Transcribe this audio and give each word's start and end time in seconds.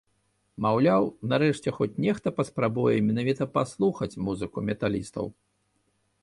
Маўляў, 0.65 1.03
нарэшце 1.33 1.73
хоць 1.75 1.89
нехта 2.05 2.33
паспрабуе 2.39 2.95
менавіта 3.11 3.43
паслухаць 3.59 4.11
музыку 4.29 4.57
металістаў. 4.71 5.25